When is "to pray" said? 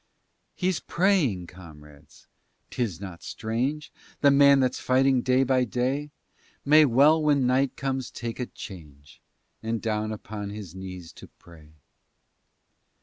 11.13-11.73